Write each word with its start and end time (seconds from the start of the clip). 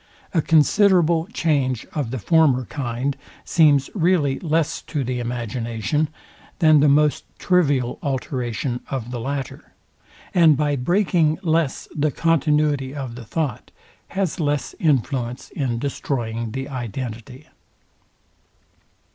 A 0.33 0.41
considerable 0.41 1.27
change 1.31 1.85
of 1.93 2.09
the 2.09 2.17
former 2.17 2.65
kind 2.65 3.15
seems 3.45 3.87
really 3.93 4.39
less 4.39 4.81
to 4.81 5.03
the 5.03 5.19
imagination, 5.19 6.07
than 6.57 6.79
the 6.79 6.89
most 6.89 7.23
trivial 7.37 7.99
alteration 8.01 8.79
of 8.89 9.11
the 9.11 9.19
latter; 9.19 9.73
and 10.33 10.57
by 10.57 10.75
breaking 10.75 11.37
less 11.43 11.87
the 11.95 12.09
continuity 12.09 12.95
of 12.95 13.13
the 13.13 13.25
thought, 13.25 13.69
has 14.07 14.39
less 14.39 14.73
influence 14.79 15.51
in 15.51 15.77
destroying 15.77 16.53
the 16.53 16.67
identity. 16.67 17.47